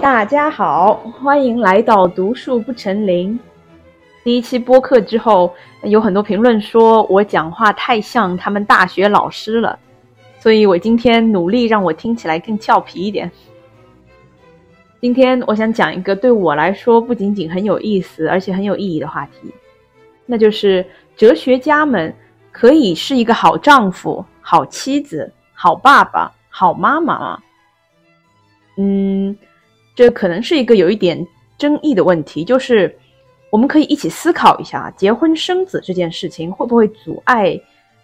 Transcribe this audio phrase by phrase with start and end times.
[0.00, 3.38] 大家好，欢迎来到读树不成林。
[4.22, 9.78] 第一期播客之后，有很多评论说我讲话太像他们大学老师了，
[10.38, 13.30] 所以我今天努力让我听起来更俏皮一点。
[15.00, 19.52] 今天我想讲一个对我来说不仅仅很有意思，而且很有意义的话题，
[20.24, 20.84] 那就是
[21.16, 22.14] 哲学家们
[22.52, 27.42] 可以是一个好丈夫、好妻子、好爸爸、好妈妈吗？
[28.76, 29.36] 嗯。
[29.96, 32.94] 这可能是一个有一点争议的问题，就是
[33.50, 37.58] 我们可以一起思考一下，结婚生子这件事情会不会阻碍，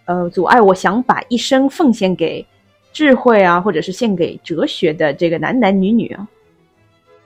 [0.05, 2.43] 呃，阻碍我想把一生奉献给
[2.91, 6.27] 智慧啊，或者是献给哲学的这个男男女女啊？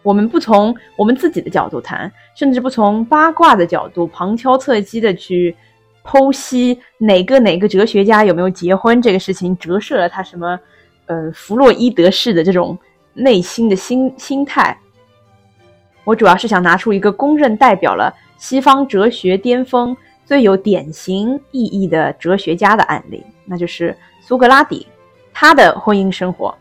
[0.03, 5.55] 我们不从我们自己的角度谈，甚至不从八卦的角度旁敲侧击的去
[6.03, 10.59] 剖析哪个哪个哲学家有没有结婚这个事情，折射了他什么，
[11.05, 12.77] 呃，弗洛伊德式的这种。
[13.17, 14.77] 内心的心心态，
[16.03, 24.85] 我主要是想拿出一个公认代表了西方哲学巅峰、最有典型意义的哲学家的案例，那就是苏格拉底，
[25.33, 26.55] 他的婚姻生活，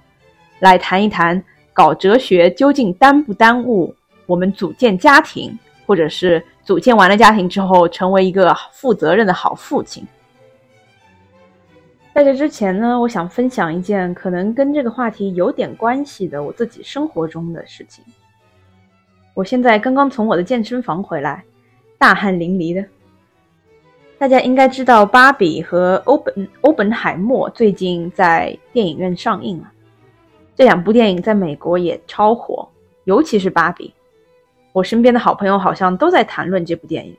[0.60, 1.42] 来谈一谈
[1.74, 10.02] 搞哲学究竟耽不耽误我们组建家庭，或者是组建完了家庭之后成为一个负责任的好父亲。
[12.16, 18.02] 在这之前呢，我想分享一件可能跟这个话题有点关系的我自己生活中的事情。
[19.34, 21.44] 我现在刚刚从我的健身房回来，
[21.98, 22.82] 大汗淋漓的。
[24.16, 29.70] 大家应该知道，《芭比》和《欧本欧本海默》最近在电影院上映了。
[30.54, 32.66] 这两部电影在美国也超火，
[33.04, 33.88] 尤其是《芭比》。
[34.72, 37.14] 我身边的好朋友好像都在谈论这部电影。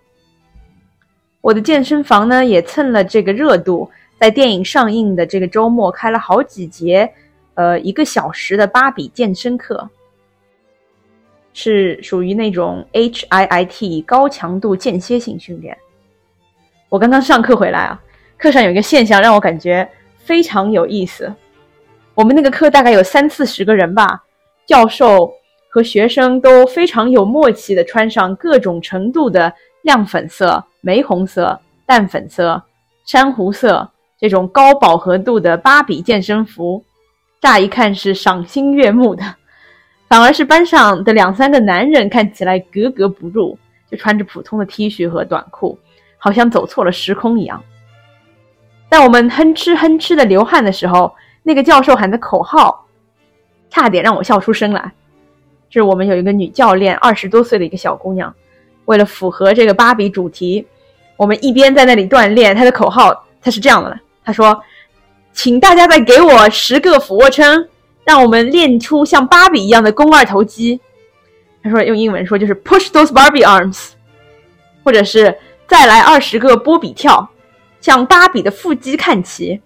[1.40, 3.88] 我的健身房呢，也蹭了这个热度。
[4.20, 7.08] 在电影上映的这个周末，开了好几节，
[7.54, 9.88] 呃，一个小时的芭比健身课，
[11.54, 15.78] 是属于那种 HIIT 高强度间歇性训练。
[16.90, 18.02] 我刚刚上课回来啊，
[18.38, 19.88] 课上有一个现象让我感觉
[20.18, 21.31] 非常有意思。
[22.16, 24.24] 我们那个课大概有三四十个人吧，
[24.66, 25.31] 教授
[25.70, 29.53] 和学生都非常有默契的穿上各种程度的
[29.84, 32.59] 亮粉色、玫红色、淡粉色、
[33.06, 33.88] 珊瑚色。
[34.19, 36.83] 这种高饱和度的芭比健身服，
[37.39, 39.23] 乍一看是赏心悦目的，
[40.07, 43.57] 反而是班上的两三个男人看起来格格不入，
[43.89, 45.78] 就穿着普通的 T 恤和短裤，
[46.17, 47.63] 好像走错了时空一样。
[48.89, 51.13] 在我们哼哧哼哧的流汗的时候，
[51.44, 52.88] 那个教授喊的口号，
[53.69, 54.91] 差点让我笑出声来。
[55.69, 58.34] 是我们有一个女教练，二十多岁的一个小姑娘，
[58.85, 60.66] 为了符合这个芭比主题，
[61.17, 63.99] 我们一边在那里锻炼，她的口号她是这样的。
[64.28, 64.62] 他说
[65.32, 67.70] ：“请大家再给我十个俯卧撑，
[68.04, 70.82] 让我们练出像芭比一样的肱二头肌。”
[71.64, 73.92] 他说用英文说就是 “Push those Barbie arms”，
[74.84, 75.34] 或者是
[75.66, 77.30] 再来二十个波比跳，
[77.80, 79.62] 向芭比的腹肌看齐。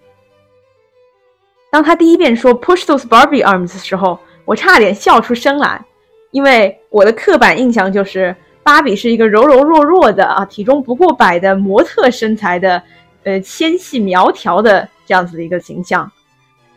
[1.68, 5.84] 当他第一遍说 “Push those Barbie arms” 的时候，我差点笑出声来，
[6.30, 12.80] 因为我的刻板印象就是芭比是一个柔柔弱弱的啊，体重不过百的模特身材的。
[13.24, 16.10] 呃，纤细苗条的这样子的一个形象，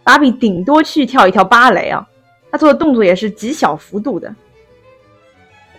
[0.04, 2.06] 芭比顶多去跳一跳芭蕾啊，
[2.52, 4.34] 她做的动作也是极小幅度的。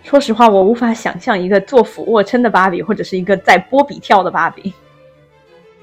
[0.03, 4.72] 说实话，我无法想象一个做俯卧撑的芭比，或者是一个在波比跳的芭比。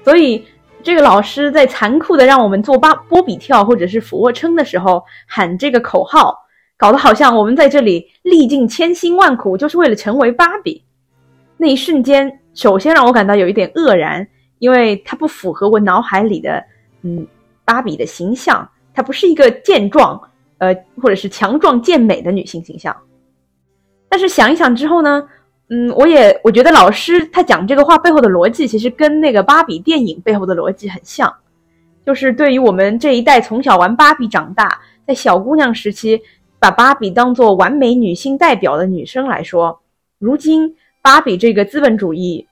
[0.02, 0.46] 所以，
[0.82, 6.38] 这个老师在残酷的让我们做芭波比跳或者是俯卧撑的时候喊这个口号，
[6.76, 10.82] 搞得好像我们在这里历尽千辛万苦就是为了成为芭比。
[11.56, 14.26] 那一瞬间，首先让我感到有一点愕然。
[14.64, 16.64] 因为它不符合我脑海里的，
[17.02, 17.26] 嗯，
[17.66, 20.18] 芭比的形象，她不是一个健壮，
[20.56, 22.96] 呃，或者是强壮健美的女性形象。
[24.08, 25.28] 但是想一想之后呢，
[25.68, 31.30] 嗯，我也我觉得老师他讲这个话背后的逻辑，其实跟那个芭比电影背后的逻辑很像，
[32.06, 36.18] 就是对于我们这一代从小玩芭比长大，在小姑娘时期
[36.58, 39.78] 把芭比当做完美女性代表的女生来说，
[40.18, 42.46] 如今芭比这个资本主义。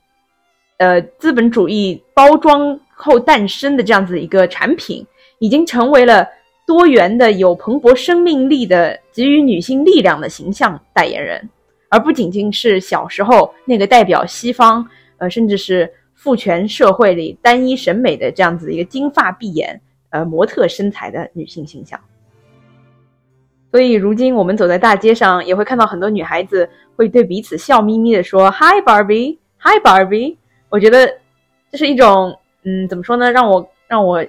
[0.82, 5.06] 呃，资本主义包装后诞生的这样子一个产品，
[5.38, 6.26] 已经成为了
[6.67, 11.49] 多元的、有蓬勃生命力的、给予女性力量的形象代言人，
[11.88, 14.84] 而不仅仅是小时候那个代表西方，
[15.19, 19.81] 呃，甚至是父权社会里单一审美的这样子一个金发碧眼、
[20.11, 22.00] 呃模特身材的女性形象。
[23.70, 30.38] 所以，如今我们走在大街上，也会看到很多女孩子会对彼此笑眯眯的说：“Hi Barbie，Hi Barbie。”
[30.73, 31.07] 我觉得
[31.71, 32.35] 这是一种，
[32.65, 33.31] 嗯，怎么说呢？
[33.31, 34.25] 让我让我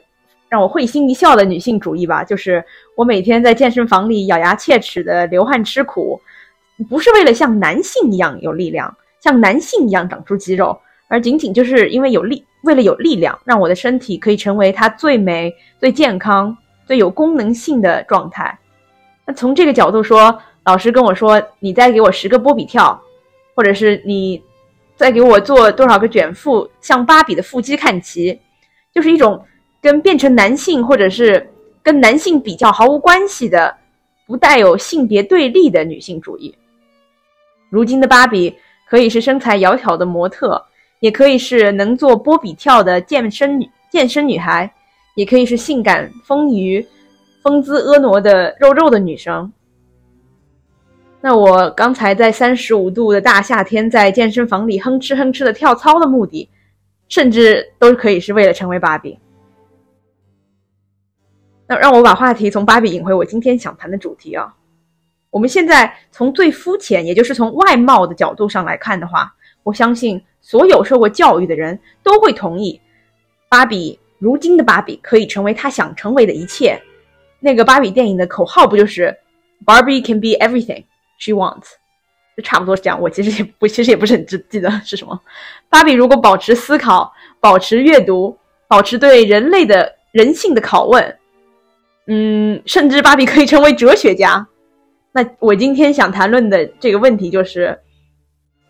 [0.49, 2.61] 让我会心一笑的女性主义吧，就是
[2.97, 6.19] 我每天在健身房里咬牙切齿的流汗吃苦，
[6.89, 15.49] 不是为了像男性一样有力量，像男性一样长出肌肉，而仅仅就是因为有力，为了有力量，让我的身体可以成为它最美、
[15.79, 18.59] 最健康、最有功能性的状态。
[19.25, 23.01] 那从这个角度说，老师跟我说，你再给我十个波比跳，
[23.55, 24.43] 或者是你
[25.03, 28.39] 再给我做多少个卷腹，向芭比的腹肌看齐，
[28.93, 29.45] 就是一种
[29.81, 31.45] 跟变成男性或者是
[31.83, 33.75] 跟男性比较毫无关系的，
[34.25, 36.55] 不带有性别对立的女性主义。
[37.69, 38.55] 如今的芭比
[38.89, 40.63] 可以是身材窈窕的模特，
[41.01, 44.73] 也可以是能做波比跳的健身女健身女孩，
[45.17, 46.81] 也可以是性感丰腴。
[47.41, 49.51] 风姿婀娜的肉肉的女生，
[51.25, 56.49] 那我刚才在三十五度的大夏天在健身房里哼哧哼哧的跳操的目的，
[57.07, 59.17] 甚至都可以是为了成为芭比。
[61.65, 64.53] 那让我把话题从芭比引回我今天想谈的主题啊。
[65.29, 69.33] 我们现在从最肤浅，也就是从外貌的角度上来看的话，
[69.63, 72.81] 我相信所有受过教育的人都会同意，
[73.47, 76.77] 芭比如今的芭比可以成为她想成为的一切。
[77.39, 79.17] 那个芭比电影的口号不就是
[79.65, 80.83] “Barbie can be everything
[81.23, 81.73] she wants”？
[82.35, 82.99] 就差不多是这样。
[82.99, 85.19] 我其实也不，其实也不是很记记得是什么。
[85.69, 88.35] 芭比如果保持思考，保持阅读，
[88.67, 91.17] 保持对人类的人性的拷问，
[92.07, 94.47] 嗯，甚至芭比可以成为哲学家。
[95.11, 97.79] 那我今天想谈论的这个问题就是，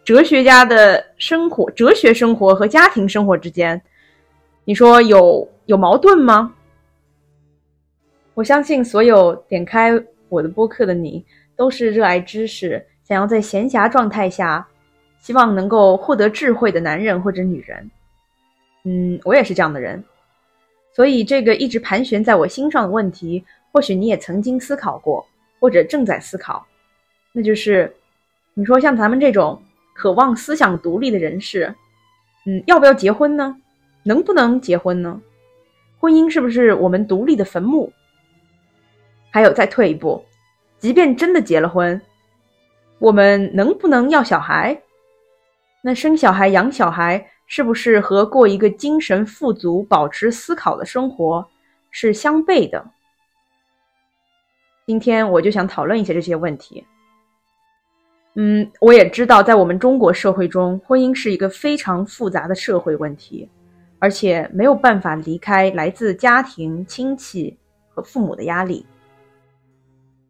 [0.03, 3.81] 哲学家的生活、哲学生活和家庭生活之间，
[4.65, 6.53] 你说有有矛盾吗？
[8.33, 9.91] 我相信所有点开
[10.27, 14.67] 我的播客的你，都是热爱知识、想要在闲暇状态下，
[15.19, 17.91] 希望能够获得智慧的男人或者女人。
[18.83, 20.03] 嗯，我也是这样的人，
[20.91, 25.25] 所以这个一直盘旋在我心上的问题，或许你也曾经思考过，
[25.59, 26.65] 或者正在思考，
[27.31, 27.95] 那就是，
[28.53, 29.61] 你说像咱们这种
[29.93, 31.73] 渴望思想独立的人士，
[32.45, 33.55] 嗯，要不要结婚呢？
[34.03, 35.21] 能不能结婚呢？
[35.97, 37.93] 婚姻是不是我们独立的坟墓？
[39.31, 40.21] 还有再退一步，
[40.83, 41.99] 即便真的结了婚，
[42.99, 44.77] 我们能不能要小孩？
[45.81, 51.47] 那生小孩、养小孩，是不是和过一个精神富足、保持思考的生活
[51.89, 52.85] 是相悖的？
[54.85, 56.85] 今天我就想讨论一下这些问题。
[58.33, 63.49] 嗯，我也知道，在我们中国社会中，婚姻是一个非常复杂的社会问题，
[63.99, 67.57] 而且没有办法离开来自家庭、亲戚
[67.87, 68.85] 和父母的压力。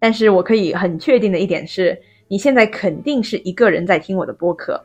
[0.03, 1.97] 但是我可以很确定的一点是，
[2.27, 4.83] 你现在肯定是一个人在听我的播客，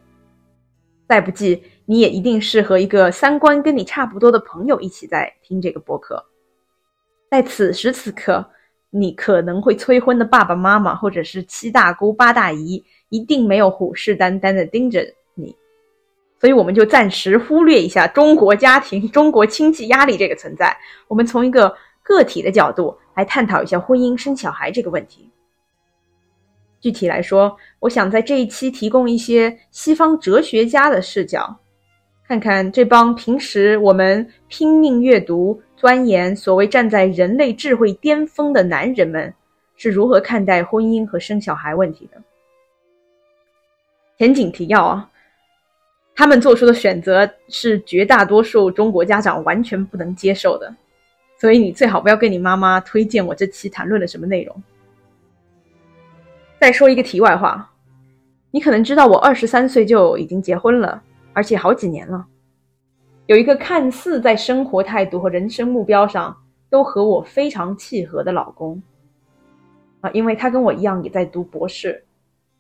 [1.08, 6.24] 再不济你也一定是和一个三观跟你差不多的朋友一起在听这个播客。
[7.28, 8.48] 在此时此刻，
[8.90, 15.04] 你可能会催婚的爸爸妈妈或者是七大姑八大姨，一定没有虎视眈眈的盯着
[15.34, 15.52] 你，
[16.40, 20.78] 所以我们就暂时忽略一下中国家庭、中国亲戚压力这个存在，
[21.08, 21.74] 我们从一个
[22.08, 22.96] 个体的角度。
[23.19, 25.28] 来探讨一下婚姻生小孩这个问题。
[26.78, 31.58] 具体来说，我想在这一期提供一些西方哲学家的视角，
[32.28, 39.35] 看看这帮平时我们拼命阅读、钻研、所谓站在人类智慧巅峰的男人们
[39.75, 42.23] 是如何看待婚姻和生小孩问题的。
[44.16, 45.11] 前景提要啊，
[46.14, 50.73] 他们做出的选择是绝大多数中国家长完全不能接受的。
[51.38, 54.62] 所以你最好不要跟你妈妈推荐我这期谈论了什么内容。
[56.61, 57.71] 再说一个题外话，
[58.50, 61.00] 你可能知道我二十三岁就已经结婚了，
[61.33, 62.26] 而且好几年了，
[63.26, 66.37] 有一个看似在生活态度和人生目标上
[66.68, 68.83] 都和我非常契合的老公
[70.00, 72.04] 啊，因为他跟我一样也在读博士，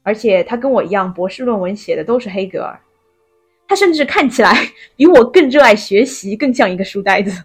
[0.04, 2.78] 而且他跟我一样博士论文写的都是黑格尔，
[3.66, 4.54] 他甚至看起来
[4.94, 7.44] 比我更热爱学习，更像一个书呆子。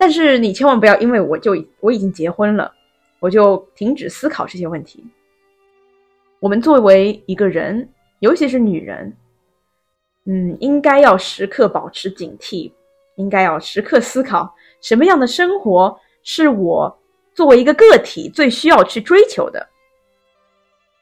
[0.00, 2.72] 但是你千万不要因为我就我已经结婚了，
[3.18, 5.04] 我就停止思考这些问题。
[6.38, 7.86] 我们作为一个人，
[8.20, 9.14] 尤其是女人，
[10.24, 12.72] 嗯，应该要时刻保持警惕，
[13.16, 16.98] 应该要时刻思考什么样的生活是我
[17.34, 19.68] 作为一个个体最需要去追求的。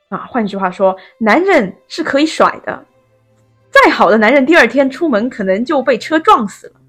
[0.09, 2.85] 啊，换句话说，男人是可以甩的，
[3.71, 6.81] 再好的男人，第二天出门可能就被车撞死了。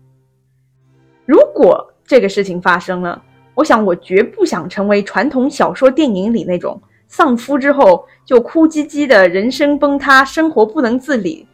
[1.28, 3.22] 如果这个事情发生了，
[3.54, 11.48] 我想我绝不想成为传统小说电影里那种丧夫之后就哭唧唧的人生崩塌、生活不能自理，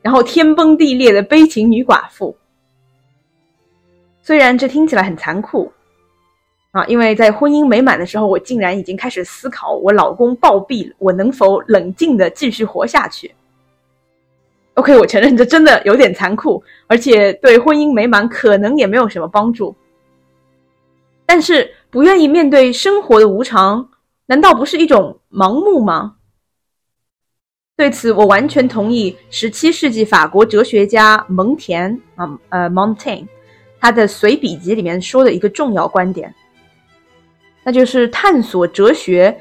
[0.00, 2.34] 然后天崩地裂的悲情女寡妇。
[4.22, 5.70] 虽然这听起来很残酷
[6.70, 13.30] 啊，因为在婚姻美满的时候，我竟然已经开始思考我老公暴毙，我能否冷静的继续活下去
[14.72, 19.76] ？OK，我承认这真的有点残酷，而且对婚姻美满可能也没有什么帮助。
[21.28, 23.90] 但是不愿意面对生活的无常，
[24.24, 26.14] 难道不是一种盲目吗？
[27.76, 33.26] 对此，我完全同意十七世纪法国哲学家蒙田啊，呃，Montaigne，
[33.78, 36.34] 他的随笔集里面说的一个重要观点，
[37.62, 39.38] 那就是探索哲学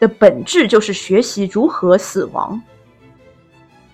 [0.00, 2.58] 的本质就是学习如何死亡。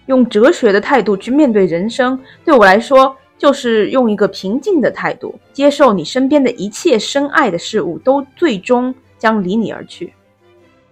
[0.06, 10.12] 用哲学的态度去面对人生，对我来说，就是用一个平静的态度，接受你身边的一切深爱的事物都最终将离你而去，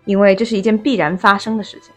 [0.04, 1.92] 因为这是一件必然发生的事情。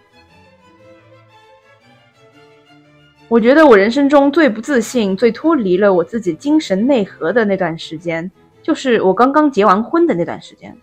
[3.29, 8.31] 我觉得我人生中最不自信、最脱离了我自己精神内核的那段时间，
[8.63, 10.73] 就是我刚刚结完婚的那段时间。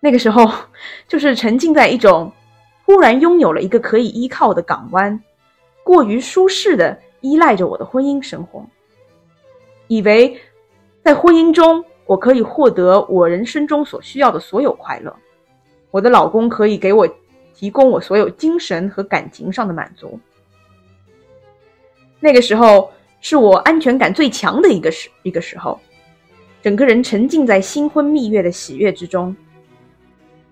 [0.00, 0.50] 那个时候，
[1.06, 2.32] 就是沉浸在一种
[2.84, 5.22] 忽然拥有了一个可以依靠的港湾，
[5.84, 8.62] 过于舒适的依赖着我的婚姻生活，
[9.86, 10.38] 以为
[11.02, 15.16] 在婚姻中我可以获得我人生中所需要的所有快乐，
[15.90, 17.08] 我的老公可以给我
[17.54, 20.20] 提供我所有精神和感情上的满足。
[22.20, 25.80] 那个时候是我安全感最强的一个时一个时候，
[26.62, 29.34] 整个人沉浸在新婚蜜月的喜悦之中。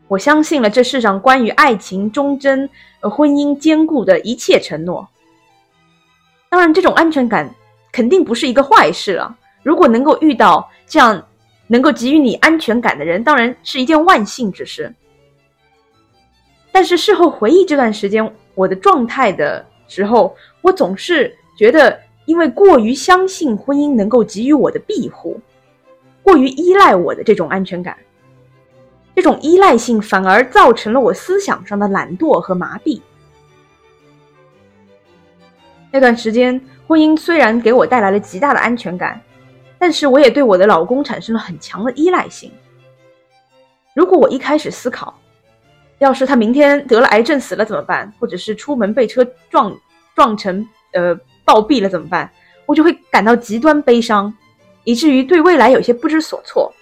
[0.08, 2.66] 我相信了这世上关于爱情忠贞、
[3.02, 5.06] 婚姻坚固的一切承诺。
[6.52, 7.48] 当然，这种安全感
[7.90, 9.34] 肯定不是一个坏事了。
[9.62, 11.26] 如果能够遇到这样
[11.66, 14.94] 能够给予你安全感的人，当然是一件万幸之事。
[16.70, 21.34] 但是事后回忆这段时间我的状态的时候，我总是。
[21.54, 25.40] 觉得因为过于相信婚姻能够给予我的庇护，
[26.22, 27.96] 过于依赖我的这种安全感，
[29.14, 33.00] 这种依赖性反而造成了我思想上的懒惰和麻痹。
[35.92, 39.20] 那段时间，婚姻虽然给我带来了极大的安全感，
[39.78, 42.50] 但是我也对我的老公产生了很强的依赖性。
[43.94, 45.16] 如果我一开始思考，
[45.98, 49.72] 要是他明天得了癌症死了怎么办，或者是出门被车撞
[50.16, 51.16] 撞成呃。
[51.44, 52.30] 暴毙了怎么办？
[52.66, 54.32] 我就会感到极端悲伤，
[54.84, 56.72] 以至于对未来有些不知所措。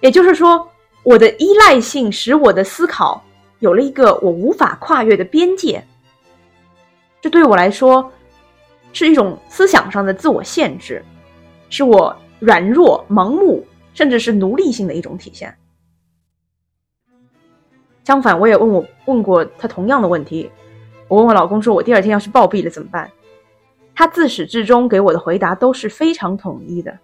[0.00, 0.66] 也就是说，
[1.02, 3.22] 我的依赖性使我的思考
[3.58, 5.84] 有了一个我无法跨越的边界。
[7.24, 8.12] 这对我来说
[8.92, 11.02] 是一种思想上的自我限制，
[11.70, 13.64] 是我软弱、盲目，
[13.94, 15.56] 甚至是奴隶性的一种体现。
[18.04, 20.50] 相反，我也问我问过他同样的问题。
[21.08, 23.10] 我问我老公说：“我第二天要是暴毙了怎么办？”
[23.96, 26.94] 他自始至终给我的回答都是非常统一的。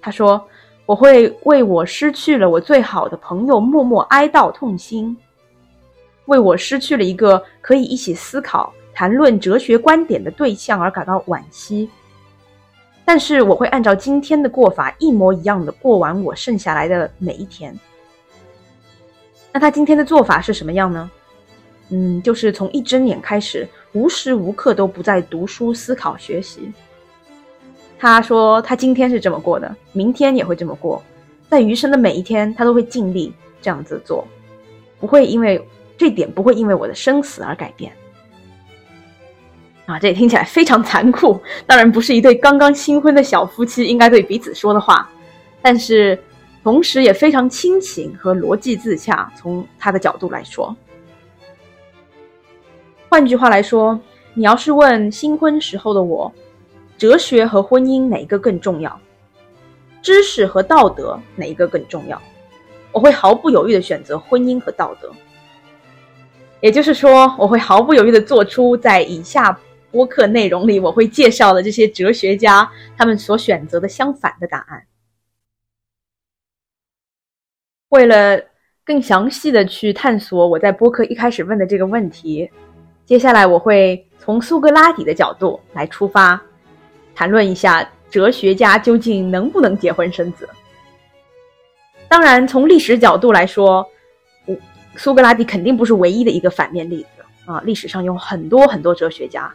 [0.00, 0.44] 他说
[0.86, 5.16] ：“我会为我失去了我最好的朋友默默哀悼痛心，
[6.24, 11.90] 为我失去了一个可以一起思考、谈论哲学观点的对象而感到惋惜。
[13.04, 17.78] 但是我会按照今天的过法一模一样的过完我剩下来的每一天。”
[19.52, 21.10] 那他今天的做法是什么样呢？
[21.90, 26.72] 嗯，就是从一睁眼开始，无时无刻都不在读书、思考、学习。
[27.98, 31.02] 他说他今天是这么过的，明天也会这么过，
[31.50, 34.26] 在余生的每一天，他都会尽力这样子做，
[34.98, 35.62] 不会因为
[35.96, 37.92] 这点不会因为我的生死而改变。
[39.86, 45.08] 啊，这也听起来非常残酷，当然不是一对刚刚新婚的小夫妻应该对彼此说的话，
[45.62, 46.18] 但是
[46.62, 49.32] 同时也非常亲情和逻辑自洽。
[49.36, 50.76] 从他的角度来说。
[53.08, 53.98] 换句话来说，
[54.34, 56.32] 你要是问新婚时候的我，
[56.98, 59.00] 哲学和婚姻哪一个更重要？
[60.02, 62.20] 知识和道德哪一个更重要？
[62.90, 65.12] 我会毫不犹豫的选择婚姻和道德。
[66.60, 69.56] 也就是说，我会毫不犹豫的做出在以下
[69.96, 74.86] 播客内容里我会介绍的这些哲学家他们所选择的相反的答案。
[77.88, 78.38] 为了
[78.84, 82.50] 更详细的去探索我在播客一开始问的这个问题。
[83.06, 86.38] 接下来我会从苏格拉底的角度来出发，
[87.14, 90.46] 谈论一下哲学家究竟能不能结婚生子。
[92.06, 93.86] 当然，从历史角度来说，
[94.96, 97.62] 苏格拉底肯定不是唯一的一个反面例子啊！
[97.64, 99.52] 历史上有很多很多哲学家，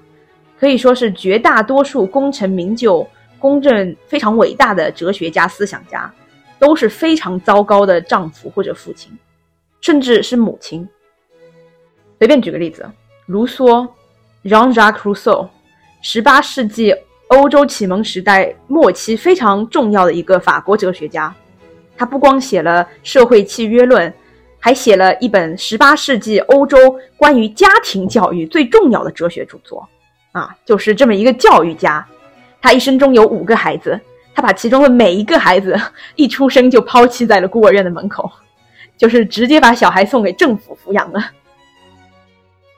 [0.61, 3.05] 可以说是绝大多数功成名就、
[3.39, 6.13] 公正非常伟大的哲学家、思想家，
[6.59, 9.11] 都是非常糟糕的丈夫或者父亲，
[9.81, 10.87] 甚至是母亲。
[12.19, 12.87] 随便举个例子。
[13.25, 13.87] 卢梭
[14.43, 15.47] ，Jean-Jacques Rousseau，
[16.03, 16.93] 十八世纪
[17.29, 21.33] 欧洲启蒙时代末期非常重要的一个法国哲学家。
[21.97, 24.07] 他不光写了《社会契约论》，
[24.59, 26.77] 还写了一本18世纪欧洲
[27.17, 29.89] 关于家庭教育最重要的哲学著作。
[30.31, 32.05] 啊，就是这么一个教育家。
[32.61, 33.99] 他一生中有五个孩子，
[34.35, 35.75] 他把其中的每一个孩子
[36.15, 38.31] 一出生就抛弃在了孤儿院的门口，
[38.95, 41.19] 就是直接把小孩送给政府抚养了。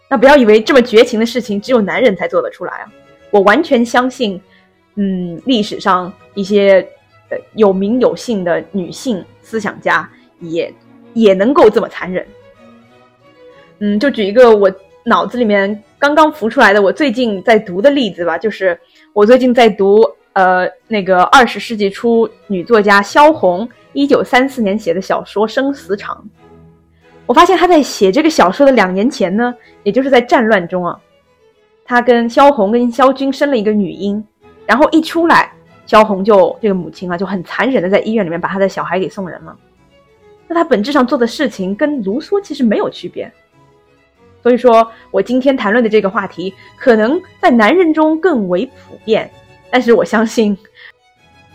[0.10, 2.92] 那不要以为这么绝情的事情只有男人才做得出来啊！
[3.32, 4.40] 我完全相信，
[4.96, 6.88] 嗯，历史上一些
[7.30, 10.08] 呃有名有姓的女性思想家
[10.40, 10.72] 也
[11.14, 12.26] 也能够这么残忍。
[13.80, 14.72] 嗯，就举一个我
[15.04, 18.78] 脑子里面刚刚浮出来的我最近在读的例子吧，就是
[19.14, 26.14] 我最近在读呃那个二十世纪初女作家萧红一九三四年写的小说《生死场》。
[27.26, 31.00] 我发现他在写这个小说的两年前呢，也就是在战乱中啊，
[31.86, 34.22] 他跟萧红跟萧军生了一个女婴，
[34.66, 35.54] 然后一出来，
[35.86, 39.56] 萧红就这个母亲啊就很残忍的在医院里面把他的小孩给送人了。
[40.50, 43.32] 那他本质上做的事情跟卢梭其实没有区别，
[44.44, 49.32] 所以说我今天谈论的这个话题可能在男人中更为普遍，
[49.72, 50.56] 但是我相信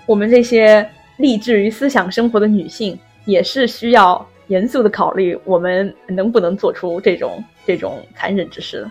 [0.07, 0.85] 我们这些
[1.19, 4.27] 立志于思想生活的女性也是需要。
[4.49, 8.91] 严肃的考虑，我们能不能做出这种这种残忍之事？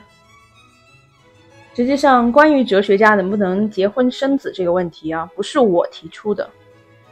[1.73, 6.47] 实际上，关于哲学家能不能结婚生子这个问题啊，不是我提出的，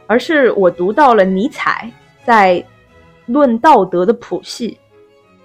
[0.06, 1.90] 而是我读到了尼采
[2.24, 2.54] 在
[3.26, 4.78] 《论道德的谱系》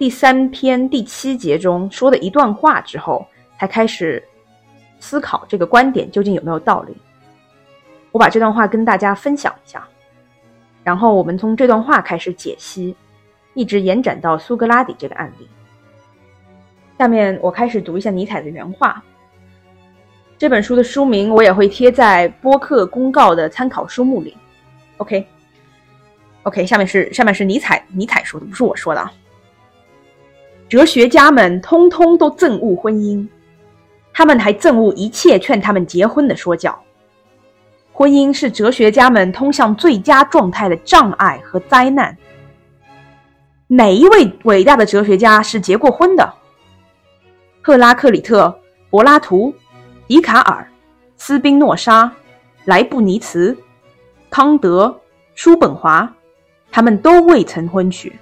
[0.02, 3.24] 第三篇第七节中说的一段话之后，
[3.56, 4.20] 才开始
[4.98, 6.96] 思考这个观点究竟有没有道理。
[8.10, 9.86] 我把这段话跟大家分享一下。
[10.82, 12.96] 然后我们从这段话开始解析，
[13.54, 15.48] 一直延展到苏格拉底这个案例。
[16.98, 19.00] 下面我开始读一下尼采的原话。
[20.36, 24.36] 这本书的书名我也会贴在播客公告的参考书目里。
[24.96, 29.12] OK，OK，下面是下面是尼采尼采说的，不是我说的啊。
[30.72, 33.28] 哲学家们通通都憎恶婚姻，
[34.10, 36.82] 他们还憎恶一切劝他们结婚的说教。
[37.92, 42.16] 婚姻是哲学家们通向最佳状态的障碍和灾难。
[43.66, 46.32] 哪一位伟大的哲学家是结过婚的？
[47.60, 48.58] 赫拉克里特、
[48.88, 49.54] 柏拉图、
[50.06, 50.66] 笛卡尔、
[51.18, 52.10] 斯宾诺莎、
[52.64, 53.54] 莱布尼茨、
[54.30, 54.98] 康德、
[55.34, 56.10] 叔本华，
[56.70, 58.18] 他们都未曾婚娶，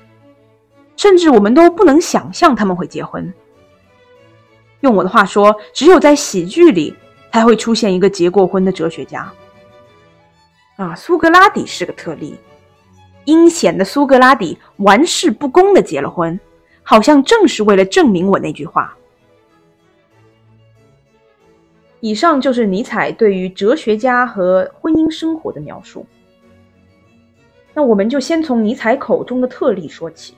[1.01, 3.33] 甚至我们都不能想象他们会结婚。
[4.81, 6.95] 用我的话说，只有在喜剧里
[7.33, 9.33] 才会出现一个结过婚的哲学家。
[10.77, 12.37] 啊，苏格拉底是个特例。
[13.25, 16.39] 阴险的苏格拉底玩世不恭的结了婚，
[16.83, 18.95] 好像正是为了证明我那句话。
[22.01, 26.05] 以上就是尼采对于哲学家和婚姻生活的描述。
[27.73, 30.35] 那我们就先从尼采口中的特例说起。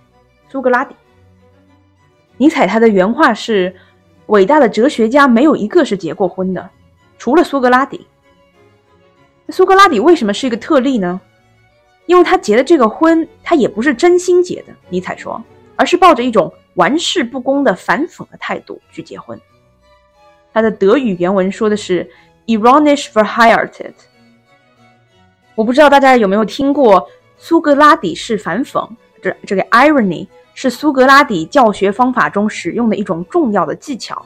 [0.52, 0.94] 苏格拉底，
[2.36, 3.74] 尼采他的原话是：
[4.26, 6.68] 伟大的哲学家没有一个是结过婚的，
[7.16, 8.06] 除了苏格拉底。
[9.48, 11.18] 苏格拉底为什么是一个特例呢？
[12.04, 14.74] 因为他结的这个婚，他也不是真心结的。
[14.90, 15.42] 尼采说，
[15.74, 19.40] 而是抱着一种玩世不恭的反讽的态度去结婚。
[20.52, 22.06] 他的德语原文说的是
[22.44, 23.94] “ironisch v e r h e i r t e t。
[25.54, 28.86] 我不知道大家有没有听过苏格拉底式反讽？
[29.22, 34.24] 这这个 irony 是苏格拉底教学方法中使用的一种重要的技巧。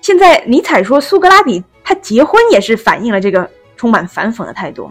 [0.00, 3.48] 现在尼采说苏格拉底他结婚也是反映了这个。
[3.74, 4.88] 充满反讽的态度，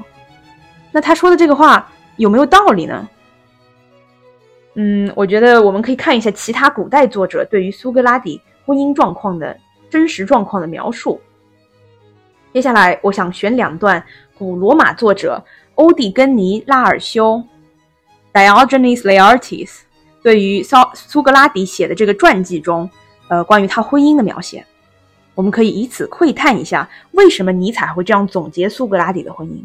[0.91, 3.07] 那他说的这个话有没有道理呢？
[4.73, 9.57] 嗯，我觉得我们可以看一下其他古代作者对于苏格拉底婚姻状况的
[9.89, 11.21] 真实状况的描述。
[12.51, 14.03] 接下来，我想选两段
[14.37, 15.41] 古罗马作者
[15.75, 17.41] 欧蒂根尼·拉尔修
[18.33, 19.83] （Diogenes Laertius）
[20.21, 22.89] 对于苏苏格拉底写的这个传记中，
[23.27, 24.65] 呃，关于他婚姻的描写。
[25.33, 29.63] 我们可以以此窥探一下，为什么尼采会这样总结苏格拉底的婚姻。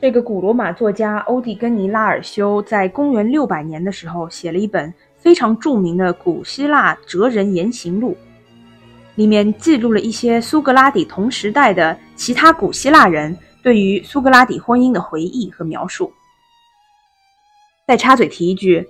[0.00, 8.10] 这个古罗马作家欧蒂根尼拉尔修在公元六百年的时候写了一本非常著名的《古希腊哲人言行录》，
[9.14, 16.12] 里面记录了一些苏格拉底同时代的其他古希腊人对于苏格拉底婚姻的回忆和描述。
[17.86, 18.88] 再插嘴提一句。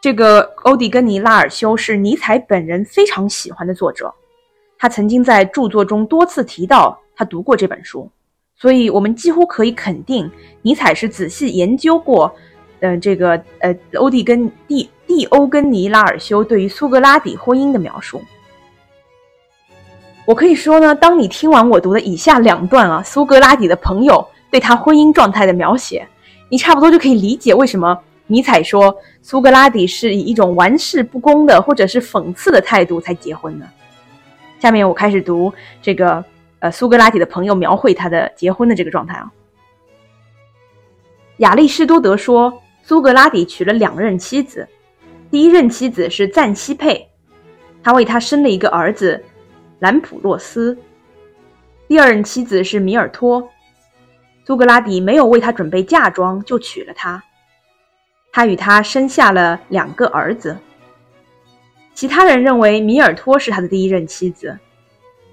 [0.00, 4.12] 这个欧蒂根尼拉尔修是尼采本人非常喜欢的作者，
[4.78, 8.10] 他曾经在著作中多次提到他读过这本书，
[8.54, 12.30] 所以我们几乎可以肯定尼采是仔细研究过，
[12.80, 18.22] 嗯，这个呃欧蒂根蒂蒂欧根尼拉尔修对于苏格拉底婚姻的描述。
[20.26, 26.06] 我可以说呢，当你听完我读的以下两段啊，苏格拉底的朋友对他婚姻状态的描写，
[26.54, 33.68] 你差不多就可以理解为什么尼采说苏格拉底是以一种玩世不恭的或者是讽刺的态度才结婚的。
[34.60, 36.24] 下面我开始读这个
[36.60, 39.32] 呃苏格拉底的朋友描绘他的结婚的这个状态啊。
[41.38, 44.68] 亚里士多德说，苏格拉底娶了两任妻子，
[45.32, 47.08] 第一任妻子是赞西佩，
[47.82, 49.24] 他为他生了一个儿子
[49.80, 50.76] 兰普洛斯；
[51.88, 53.50] 第二任妻子是米尔托，
[54.46, 57.22] 苏格拉底没有为他准备嫁妆就娶了她，
[58.30, 60.56] 他与她生下了两个儿子。
[61.94, 64.58] 其他人认为米尔托是他的第一任妻子，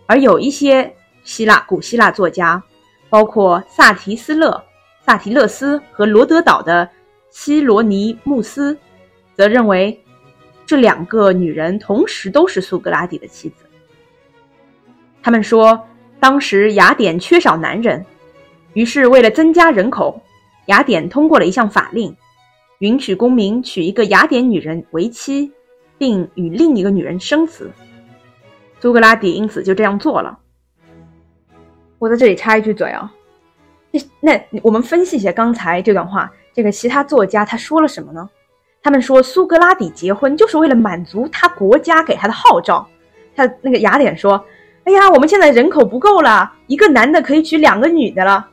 [0.05, 2.61] 而有一些希腊古希腊作家，
[3.09, 4.63] 包括萨提斯勒。
[5.03, 6.87] 萨提勒斯和罗德岛的
[7.31, 8.77] 希罗尼穆斯，
[9.35, 9.99] 则认为
[10.63, 13.65] 这两个女人同时都是苏格拉底的妻子。
[15.23, 15.87] 他们说，
[16.19, 18.05] 当时雅典缺少男人，
[18.73, 20.21] 于是为了增加人口，
[20.67, 22.15] 雅典通过了一项法令，
[22.79, 25.51] 允许公民娶一个雅典女人为妻，
[25.97, 27.71] 并与另一个女人生子。
[28.79, 30.39] 苏格拉底因此就这样做了。
[31.99, 33.11] 我在这里插一句嘴啊。
[33.91, 33.99] 那
[34.49, 38.29] 那我们分析一下刚才这段话，这个其他作家他说了什么呢？
[38.81, 42.87] 他们说苏格拉底结婚就是为了满足他国家给他的号召。
[43.35, 44.43] 他那个雅典说
[44.85, 48.47] ：“哎呀，我们现在人口不够了，一个男的可以娶两个女的了。”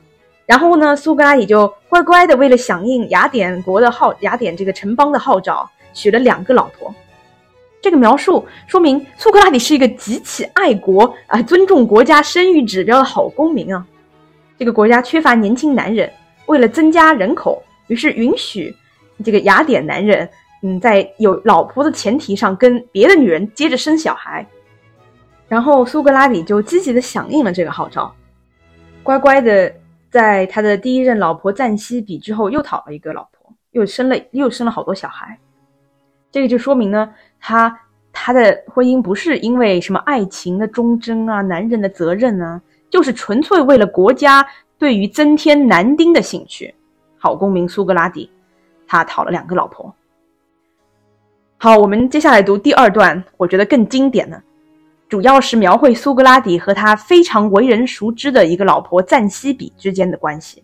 [0.49, 6.91] 然后呢，苏格拉底就乖乖的为了响应雅典国的号，雅典这个城邦的号召，娶了两个老婆。
[7.79, 13.85] 这个描述说明苏格拉底是一个极其爱国啊、尊重国家生育指标的好公民啊。
[14.57, 16.11] 这个国家缺乏年轻男人，
[16.47, 18.75] 为了增加人口，于是允许
[19.23, 20.27] 这个雅典男人，
[20.63, 24.43] 嗯，在有老婆的前提上跟别的女人接着生小孩。
[25.47, 28.11] 然后苏格拉底就积极的响应了这个号召，
[29.03, 29.71] 乖乖的
[30.09, 35.37] 在他的第一任老婆赞西比之后又讨了一个老婆，又生了又生了好多小孩。
[36.31, 37.79] 这个就说明呢，他
[38.11, 42.61] 他的婚姻不是因为什么爱情的忠贞啊，男人的责任啊。
[42.91, 44.43] 就是纯粹为了国家
[44.79, 46.73] 对于增添男丁的兴趣，
[47.19, 48.31] 好公民苏格拉底，
[48.87, 49.93] 他讨了两个老婆。
[51.57, 54.41] 好，我们接下来读第二段，我觉得更经典的，
[55.09, 60.63] 主要是描绘苏格拉底和他非常为人熟知的一个老婆赞西比之间的关系。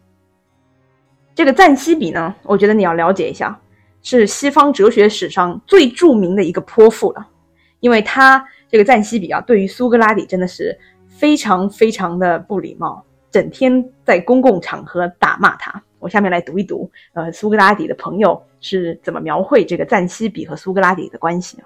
[1.34, 3.60] 这个赞西比呢，我觉得你要了解一下，
[4.02, 7.28] 是西方哲学史上最著名的一个泼妇了，
[7.82, 10.78] 因为他这个赞西比啊，对于苏格拉底真的是。
[11.18, 15.82] 非常非常的不礼貌，整天在公共场合打骂他。
[15.98, 21.58] 我下面来读一读，呃，苏格拉底的朋友是怎么描绘这个赞西比和苏格拉底的关系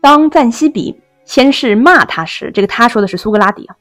[0.00, 3.76] 当赞西比先是骂他时，这个他说的是苏格拉底啊。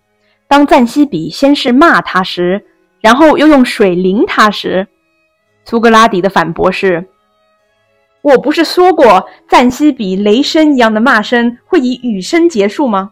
[0.47, 2.65] 当赞西比先是骂他时，
[3.01, 4.87] 然后又用水淋他时，
[5.65, 7.07] 苏格拉底的反驳是。
[8.21, 13.11] 我不是说过赞西比雷声一样的骂声会以雨声结束吗？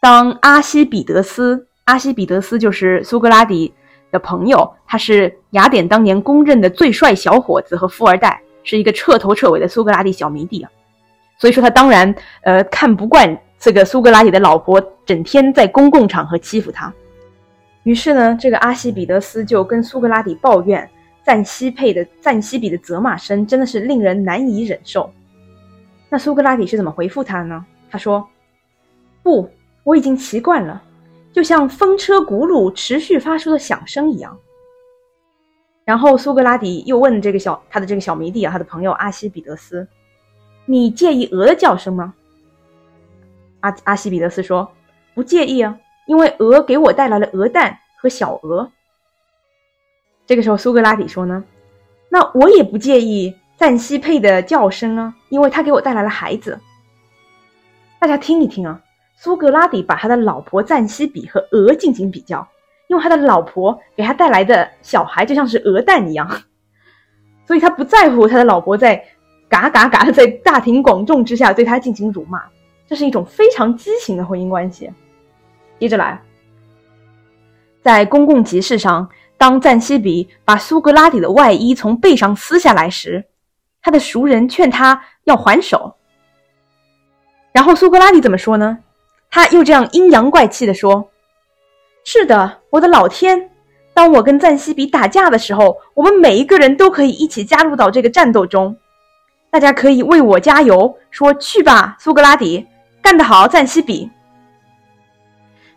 [0.00, 3.72] 当阿西比德斯，阿西比德斯就是苏格拉底
[4.10, 10.70] 的朋友，他是雅典当年公认的最帅小伙子和富二代，是一个彻头彻尾的苏格拉底小迷弟啊。
[11.42, 16.94] 所以说他当然呃看不惯这个苏格拉底的老婆整天在公共场合欺负他，
[17.82, 20.88] 于是呢，这个阿西比德斯就跟苏格拉底抱怨
[21.24, 25.12] 赞西佩的赞西比的责骂声真的是令人难以忍受。
[26.08, 27.66] 那苏格拉底是怎么回复他的呢？
[27.90, 28.24] 他说
[29.24, 29.50] 不。
[29.84, 30.80] 我已经习惯了，
[31.32, 34.38] 就像风车轱辘持续发出的响声一样。
[35.84, 39.84] 然后苏格拉底又问这个小他的这个小迷弟啊，他的朋友阿西比德斯
[40.64, 42.14] ：“你介意鹅的叫声吗？”
[43.60, 44.70] 阿阿西比德斯说
[45.14, 48.70] ：“不介意啊，因为鹅给我带来了鹅蛋和小鹅。”
[50.26, 51.44] 这个时候苏格拉底说呢
[52.10, 56.58] ：“那我也不介意赞西佩的叫声啊，因为他给我带来了孩子。”
[58.00, 58.80] 大家听一听啊。
[59.14, 62.44] 苏格拉底把他的老婆赞西比和鹅进行比较，
[62.88, 66.28] 因为他的老婆给他带来的小孩就像是鹅蛋一样，
[67.46, 69.04] 所以他不在乎他的老婆在
[69.52, 72.42] 嘎嘎嘎的在大庭广众之下对他进行辱骂，
[72.88, 74.90] 这是一种非常畸形的婚姻关系。
[75.78, 76.18] 接着来，
[77.82, 83.22] 在公共集市上，当赞西比把苏格拉底的外衣从背上撕下来时，
[83.82, 85.96] 他的熟人劝他要还手，
[87.52, 88.78] 然后苏格拉底怎么说呢？
[89.30, 91.10] 他又这样阴阳怪气地说
[92.04, 93.50] ：“是的，我的老天！
[93.92, 98.74] 当我跟赞西比打架的时候，我们每一个人都可以一起加入到这个战斗中。
[99.52, 102.66] 大家可以为我加油，说去吧，苏格拉底，
[103.02, 104.10] 干得好，赞西比。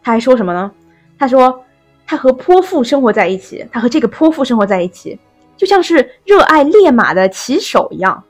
[0.02, 0.72] 他还说什么呢？
[1.20, 1.62] 他说
[2.08, 5.20] 他和泼妇生活在一起，他和这个泼妇生活在一起，
[5.58, 8.24] 就像是热爱烈马的骑手一样。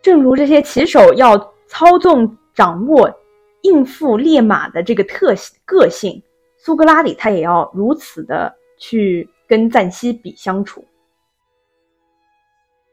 [0.00, 3.14] 正如这些骑手要操纵、掌握、
[3.60, 6.22] 应付烈马的这个特性个性，
[6.56, 10.82] 苏格拉底他也要如此的去跟赞西比相处。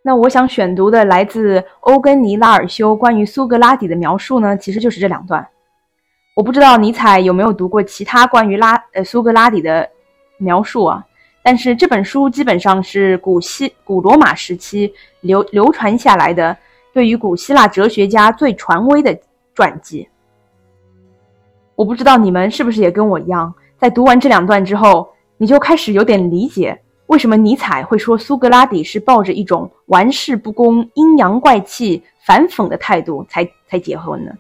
[0.04, 5.48] 那我想选读的来自欧根尼拉尔修关于苏格拉底的描述呢，其实就是这两段。
[6.36, 9.88] 我不知道尼采有没有读过其他关于拉呃苏格拉底的
[10.38, 11.06] 描述啊，
[11.44, 16.58] 但是这本书基本上是古希古罗马时期流流传下来的
[16.94, 19.16] 对于古希腊哲学家最权威的
[19.54, 20.08] 传记。
[21.76, 26.82] 我不知道你们是不是也跟我一样，在读完这两段之后，你就开始有点理解。
[27.12, 34.32] 为什么尼采会说苏格拉底是抱着一种玩世不恭、阴阳怪气、反讽的态度才才结婚呢？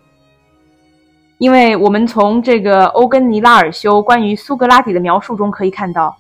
[1.38, 6.16] 因为我们从这个欧根尼拉尔修关于苏格拉底的描述中可以看到，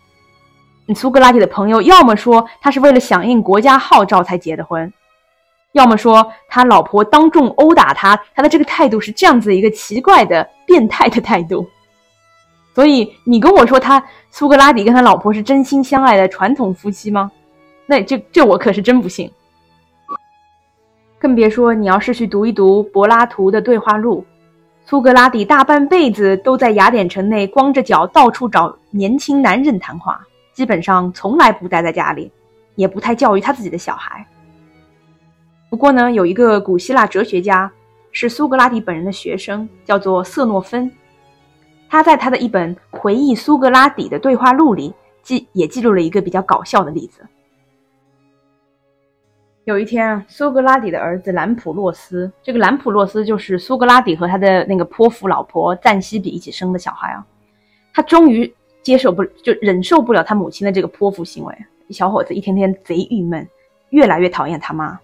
[0.93, 4.91] 苏格拉底的朋友要么说他是为了响应国家号召才结的婚，
[5.71, 11.65] 要么说他老婆当众殴打他，他的这个态度是这样子一个奇怪的、变态的态度。
[12.73, 17.29] 所以你跟我说他苏格拉底跟他老婆是真心相爱的传统夫妻吗？
[17.85, 19.29] 那这这我可是真不信。
[21.19, 24.25] 更别说你要是去读一读柏拉图的对话录，
[24.85, 30.19] 苏格拉底大半辈子都在雅典城内光着脚到处找年轻男人谈话，
[30.53, 32.31] 基本上从来不待在家里，
[32.75, 34.25] 也不太教育他自己的小孩。
[35.69, 37.71] 不过呢，有一个古希腊哲学家
[38.11, 40.91] 是苏格拉底本人的学生，叫做色诺芬。
[41.91, 47.21] 他在他的一本回忆苏格拉底的对话录里记也记录了一个比较搞笑的例子。
[49.65, 57.27] 有一天，苏格拉底的儿子兰普洛斯，这个兰普洛斯就是苏格拉底和他的那个泼妇老婆赞西比一起生的小孩啊。
[57.93, 58.51] 他终于
[58.81, 61.53] 接受不就忍受不了他母亲的这个泼妇行为，
[61.89, 63.45] 小伙子一天天贼郁闷，
[63.89, 64.97] 越来越讨厌他妈。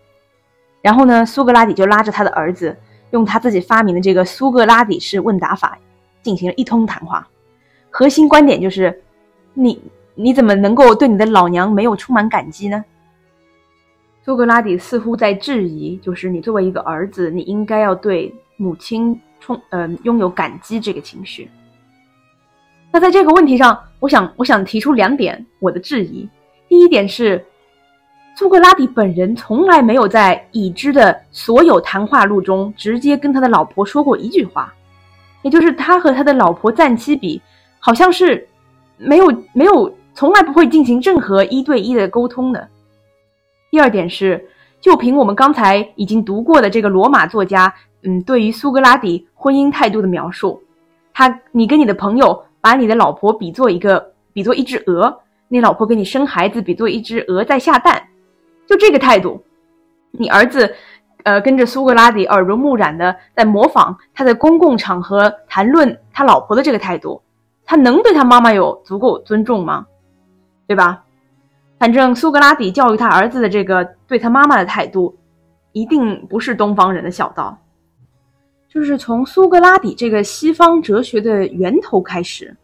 [0.82, 2.74] 然后呢，苏格拉底就拉着他的儿子，
[3.12, 5.78] 用他自己发明的这个苏格拉底式问答法。
[6.28, 7.26] 进行了一通谈话，
[7.90, 9.02] 核心观点就是：
[9.54, 9.82] 你
[10.14, 12.84] 你怎么能够对你的老娘没有充满感激呢？
[14.26, 21.50] 苏格拉底似乎在质疑，就是你作为一个儿子，你应该要对母亲充呃拥有感激这个情绪。
[22.92, 26.28] 那在这个问题上，我想我想提出两点我的质疑。
[26.68, 27.42] 第一点是，
[28.36, 34.74] 苏格拉底本人从来没有在已知的所有谈话录中直接跟他的老婆说过一句话。
[35.44, 37.42] 也就是他和他的老婆赞妻比，
[37.80, 38.48] 好像是
[38.98, 42.68] 没有没有从来不会进行任何一对一的沟通的。
[43.70, 44.44] 第二点是，
[44.82, 47.74] 就凭我们刚才已经读过的这个罗马作家，
[48.04, 50.62] 嗯，对于苏格拉底婚姻态度的描述，
[51.14, 58.02] 他你跟你的朋友把你的老婆比作一个比作一只鹅，你老婆给你生孩子比作一只鹅在下蛋，
[58.68, 59.42] 就这个态度，
[60.12, 60.76] 你儿子。
[61.28, 67.22] 呃，跟着苏格拉底耳濡目染的在模仿他在公共场合谈论他老婆的这个态度，
[67.66, 69.86] 他能对他妈妈有足够尊重吗？
[70.68, 71.04] 对吧？
[71.78, 75.18] 反正苏格拉底教育他儿子的这个对他妈妈的态度，
[75.74, 77.58] 一定不是东方人的小道。
[78.70, 82.56] 就是从苏格拉底这个西方哲学的源头开始，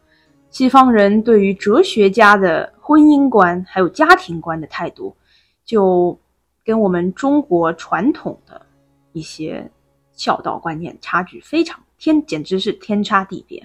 [0.48, 5.14] 西方人对于哲学家的婚姻观还有家庭观的态度，
[5.66, 6.18] 就。
[6.64, 8.64] 跟我们中国传统的
[9.12, 9.70] 一些
[10.12, 13.62] 孝道观念差距非常天，简直是天差地别。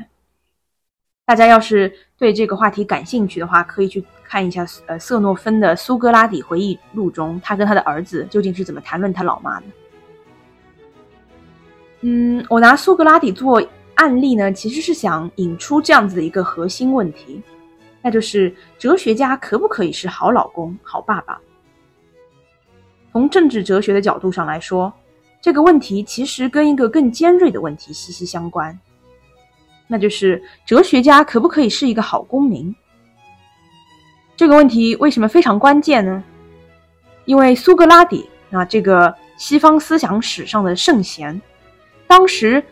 [1.26, 9.66] 大家要是对这个话题感兴趣的话，可以去看一下呃瑟诺芬的《苏格拉底回忆录》中，他跟他的儿子究竟是怎么谈论他老妈的。
[12.02, 13.64] 嗯，我拿苏格拉底做
[13.96, 17.42] 案例呢，其实是想引出这样子的一个核心问题，
[18.02, 21.40] 那就是哲学家可不可以是好老公、好爸爸？
[23.12, 24.94] 从政治哲学的角度上来说，
[25.42, 28.78] 这个问题其实跟一个更尖锐的问题息息相关，
[29.88, 32.74] 那就是哲学家可不可以是一个好公民？
[34.38, 36.24] 这个问题为什么非常关键呢？
[37.26, 41.42] 因为苏格拉底啊，这个西方思想史上的圣贤，
[42.06, 42.64] 当时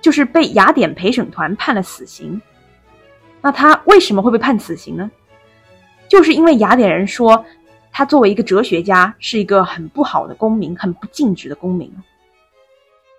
[0.00, 2.40] 就是被雅典陪审团判了死刑。
[3.40, 5.10] 那他为什么会被判死刑呢？
[6.08, 7.44] 就是因为雅典人说。
[7.98, 11.92] 他作为一个哲学家，是一个很不好的公民，很不尽职的公民。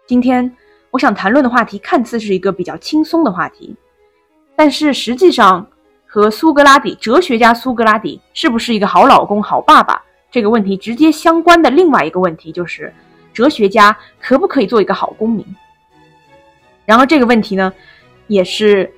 [0.07, 0.49] 今天
[0.89, 3.75] 我想谈论的话题，看似是一个比较轻松的话题，
[4.55, 5.67] 但是实际上
[6.05, 12.93] 和苏格拉底哲学家苏格拉底是不是一个好老公、好爸爸这个问题直接相关的另外一个问题，就是
[13.33, 15.45] 哲学家可不可以做一个好公民？
[16.85, 17.73] 然后这个问题呢，
[18.27, 18.89] 也是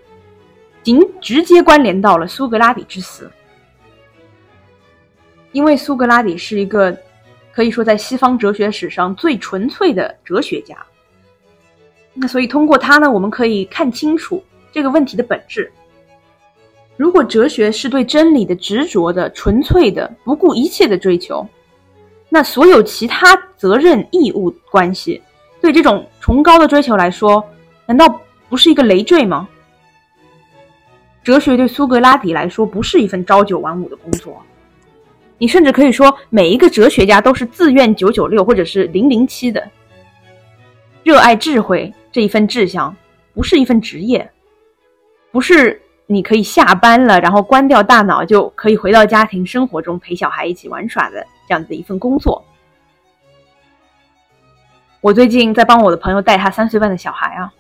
[0.84, 3.32] 仅直接关联到了苏格拉底之死，
[5.52, 6.96] 因为苏格拉底是一个
[7.52, 10.76] 可以说在西方哲学史上最纯粹的哲学家。
[12.14, 15.72] 那所以通过他呢，我们可以看清楚这个问题的本质。
[16.98, 21.48] 如果哲学是对真理的执着的、纯粹的、不顾一切的追求，
[22.30, 25.22] 那所有其他责任义务关系，
[25.60, 27.44] 对这种崇高的追求来说。
[27.88, 29.50] 难道不是一个累赘吗？
[31.24, 34.42] 哲学对苏格拉底来说不是一份朝九晚五的工作，
[35.42, 39.68] 你甚至可以说每一个哲学家都是自愿九九六或者是零零七的。
[41.04, 42.96] 热爱智慧这一份志向
[43.34, 44.32] 不是一份职业，
[45.32, 52.46] 不是你可以下班了然后关掉大脑就可以回到家庭生活中陪小孩一起玩耍的这样子的一份工作。
[55.02, 57.52] 我最近在帮我的朋友带他三岁半的小孩啊。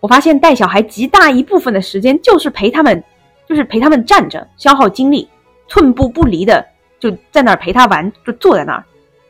[0.00, 3.02] 我发现带小孩极大一部分的时间就是陪他们，
[3.48, 5.26] 就是陪他们站着，消耗精力，
[5.66, 6.62] 寸步不离的
[6.98, 8.84] 就在那儿陪他玩，就坐在那儿，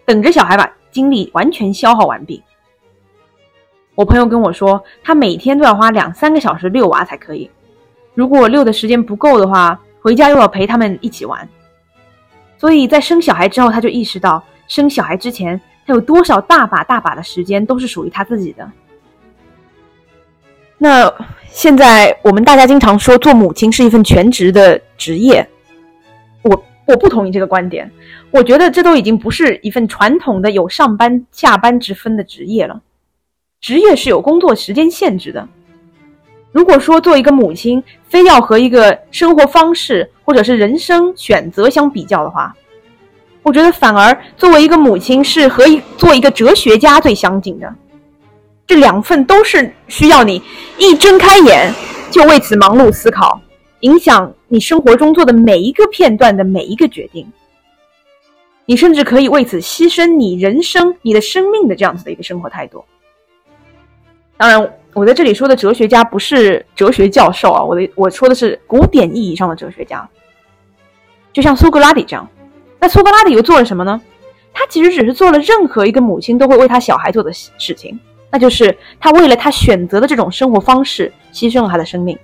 [0.04, 2.42] 等着小孩把精力完全消耗完毕。
[3.94, 7.50] 我朋友跟我说，他每天都要花两三个小时遛娃才可以，
[8.14, 11.48] 如果遛的时间不够的话，回家又要陪他们一起玩。
[12.58, 18.70] 所以在生小孩之后，他就意识到，生小孩之前他有多少大把大把的时间都是属于他自己的。
[20.78, 21.10] 那
[21.48, 25.48] 现在我们大家经常说做母亲是一份全职的职业，
[26.42, 27.90] 我我不同意这个观点。
[28.30, 32.80] 我觉得这都已经不是一份传统的有上班下班之分的职业了。
[33.60, 35.48] 职业是有工作时间限制的。
[36.52, 42.54] 如果说做一个母亲非要和一个生活方式或者是人生选择相比较的话，
[43.42, 47.74] 我觉得反而作为一个母亲是和一做一个哲学家最相近的。
[48.66, 50.42] 这两份都是需要你
[50.78, 51.72] 一睁开眼
[52.10, 53.40] 就为此忙碌思考，
[53.80, 57.30] 影响你生活中做的每一个片段的每一个决定。
[58.64, 62.84] 你甚至可以为此牺牲你人生、你的生命的这样子的一个生活态度。
[64.36, 70.08] 当然，我在这里说的哲学家不是哲学教授啊，我的我说的是古典意义上的哲学家，
[71.32, 72.28] 就像苏格拉底这样。
[72.80, 74.00] 那苏格拉底又做了什么呢？
[74.52, 77.98] 他其实只是做了任何一个母亲都会为他小孩做的事情。
[78.30, 82.18] 那就是他为了他选择的这种生活方式，牺牲了他的生命。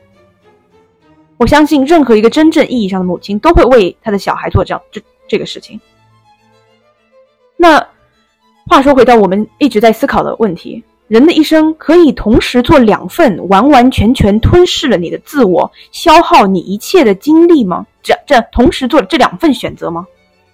[1.42, 5.81] 我相信任何一个真正意义上的母亲都会为他的小孩做这样这这个事情。
[7.57, 7.85] 那
[8.68, 17.85] 话说回到我们一直在思考的问题：人的一生可以同时做两份完完全全吞噬了你的自我、消耗你一切的精力吗？
[18.05, 20.07] 这这同时做这两份选择吗？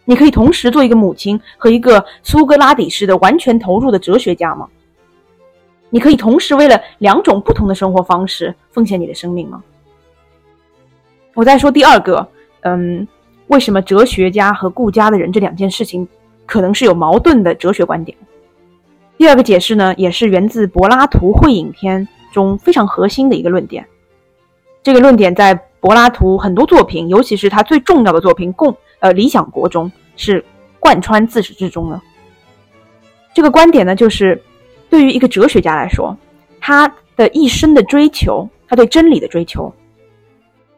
[0.07, 4.66] 你可以同时做一个母亲和一个苏格拉底式的完全投入的哲学家吗？
[5.90, 9.62] 你可以同时为了两种不同的生活方式奉献你的生命吗？
[11.38, 12.27] 我再说第二个，
[12.62, 13.07] 嗯，
[13.46, 16.09] 为什么哲学家和顾家的人这两件事情
[16.44, 18.18] 可能是有矛盾的哲学观点？
[19.16, 23.87] 第二个解释呢，也是源自柏拉图《会影片》中非常核心的一个论点。
[24.83, 30.44] 这个论点在柏拉图很多作品，尤其是他最重要的作品《共呃理想国》中是
[30.81, 32.03] 贯穿自始至终的。
[33.33, 34.42] 这个观点呢，就是。
[34.90, 36.16] 对于一个哲学家来说，
[36.59, 39.70] 他的一生的追求，他对真理的追求，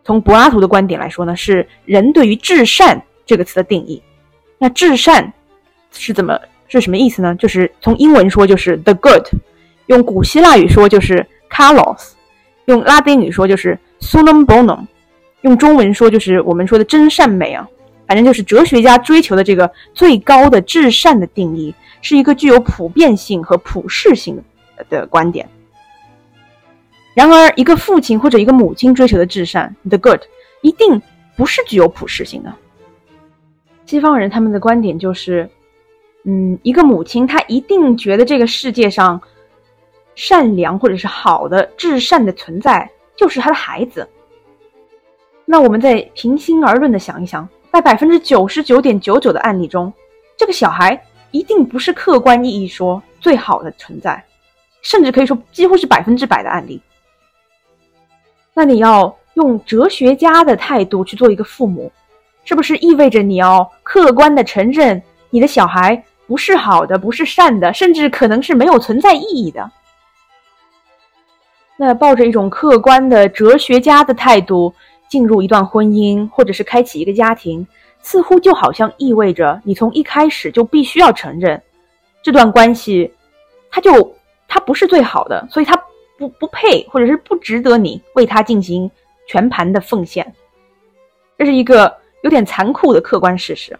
[0.04, 4.02] 从柏拉图的观点来说呢，是人对于至善这个词的定义。
[4.58, 5.32] 那至善
[5.92, 7.34] 是怎么是什么意思呢？
[7.36, 9.26] 就是从英文说就是 the good，
[9.86, 12.12] 用古希腊语说就是 kalos，
[12.66, 14.86] 用拉丁语说就是 sunum bonum，
[15.42, 17.68] 用中文说就是我们说的真善美啊。
[18.06, 21.74] 反正就是哲学家追求的这个最高的至善的定义。
[22.02, 24.42] 是一个具有普遍性和普适性
[24.88, 25.46] 的观点。
[27.14, 30.20] 然而，一个父亲或者一个母亲追求的至善 （the good）
[30.62, 31.00] 一定
[31.36, 32.54] 不是具有普适性的。
[33.84, 35.50] 西方人他们的观点就是，
[36.24, 39.20] 嗯，一个母亲她一定觉得这个世界上
[40.14, 44.08] 善良或者是好的至善的存在就是她的孩子。
[45.44, 49.92] 那我们再平心而论的想一想，在百分之九十九点九九的案例中，
[50.36, 51.00] 这个小孩。
[51.32, 54.20] 一定不是客观意义说最好的存在，
[54.82, 56.82] 甚至可以说几乎是百分之百的案例。
[58.54, 61.90] 那你要用哲学家的态度去做一个父母，
[62.44, 69.70] 是不是意味着你要客观的承认你的小孩不是好的，不是善的，甚至可能是没有存在意义的？
[71.76, 74.74] 那抱着一种客观的哲学家的态度
[75.08, 77.66] 进入一段婚姻，或者是开启一个家庭。
[78.02, 81.62] 似乎就好像意味着你从一开始就必须要承认，
[82.22, 83.12] 这段关系，
[83.70, 84.16] 它就
[84.48, 85.78] 它不是最好的，所以它
[86.20, 88.88] 不不配，或者是不值得你为他进行
[89.26, 90.30] 全盘的奉献。
[91.38, 91.90] 这是一个
[92.22, 93.74] 有点残酷的客观事实。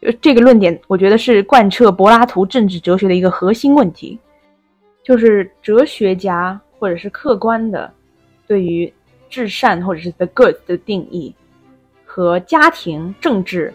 [0.00, 4.18] 呃，这个论点我觉得是贯彻柏拉图政治哲学的一个核心问题，
[5.04, 7.88] 就是哲学家或者是客观的
[8.48, 8.92] 对于
[9.30, 11.32] 至善或者是 the good 的定义
[12.04, 13.72] 和家庭政治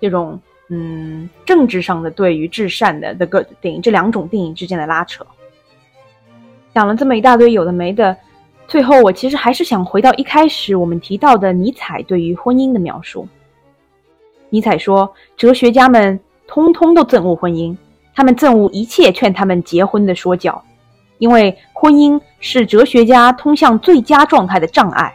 [0.00, 5.26] 这种嗯政治上的对于至善的 the good 定义这两种定义之间的拉扯。
[6.78, 8.16] 讲了这么一大堆有的没的，
[8.68, 13.26] 最后我其实还是想回到一开始我们提到的尼采对于婚姻的描述。
[14.48, 17.76] 尼采说：“哲学家们通通都憎恶婚姻，
[18.14, 20.62] 他们憎恶一切劝他们结婚的说教，
[21.18, 25.12] 因为婚姻是哲学家通向最佳状态的障碍。”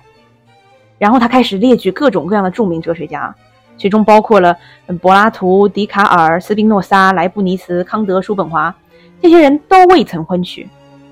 [1.00, 3.34] 然后他开始列举各种各样的著名哲学家，
[3.78, 4.54] 其中包括了
[5.02, 8.76] 柏拉图、笛卡尔、斯宾诺莎、莱布尼茨、康德、叔本华，
[9.22, 10.68] 这些人都未曾婚娶，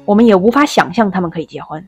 [0.05, 1.87] 我们也无法想象他们可以结婚。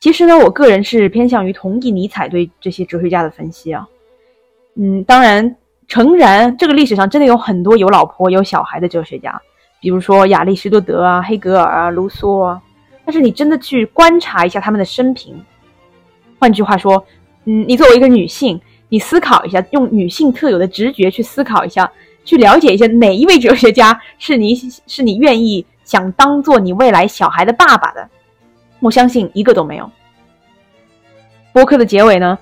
[0.00, 3.88] 其实呢，我个人是偏向于同意尼采对这些哲学家的分析啊。
[4.76, 5.56] 嗯，当然，
[5.88, 9.40] 诚然，这个历史上真的有很多有老婆有小孩的哲学家，
[9.80, 12.60] 比如说亚里士多德啊、黑格尔啊、卢梭啊。
[13.06, 15.42] 但是你真的去观察一下他们的生平，
[16.38, 17.04] 换句话说，
[17.44, 18.60] 嗯，你作为一个女性，
[18.94, 21.90] 你思考一下，用女性特有的直觉去思考一下，
[22.24, 24.54] 去了解一下哪一位哲学家是你
[24.86, 28.08] 是你愿意想当做你未来小孩的爸爸的，
[28.78, 29.90] 我相信一个都没有。
[31.52, 32.38] 播客的结尾呢？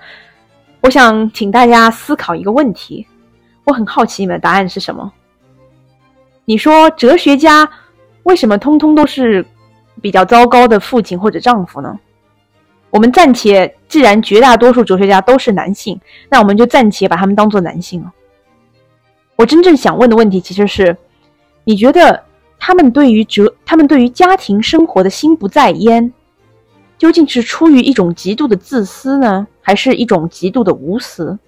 [0.83, 3.07] 我想请大家思考一个问题，
[3.65, 5.11] 我很好奇你们的答案是什么。
[6.45, 7.67] 你说哲学家
[8.25, 9.43] 为什么通通都是
[10.03, 11.99] 比较糟糕的父亲或者丈夫呢？
[12.91, 18.11] 我们暂且，既然绝大多数哲学家都是男性，那我们就暂且把他们当做男性了。
[19.37, 20.97] 我真正想问的问题其实是：
[21.65, 22.25] 你觉得
[22.59, 26.11] 他们对于哲，他们对于家庭生活的心不在焉？
[26.97, 31.39] 究竟是出于一种极度的自私呢，还是一种极度的无私？